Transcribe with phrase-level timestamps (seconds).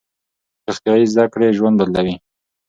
[0.67, 2.15] روغتیايي زده کړې ژوند بدلوي.